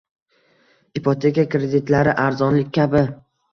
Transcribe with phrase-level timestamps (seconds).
[1.01, 3.07] Ipoteka kreditlari "arzonlik" kabi